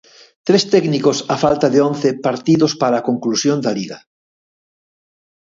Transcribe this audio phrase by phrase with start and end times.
[0.47, 3.99] Tres técnicos a falta de once partidos para a conclusión da Liga.